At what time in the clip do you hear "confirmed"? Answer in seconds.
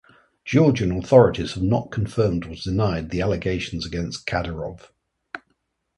1.91-2.47